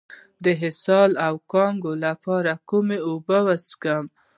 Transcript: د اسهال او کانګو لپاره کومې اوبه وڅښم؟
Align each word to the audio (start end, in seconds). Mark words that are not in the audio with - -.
د 0.43 0.45
اسهال 0.67 1.11
او 1.27 1.33
کانګو 1.51 1.93
لپاره 2.05 2.51
کومې 2.69 2.97
اوبه 3.09 3.37
وڅښم؟ 3.45 4.05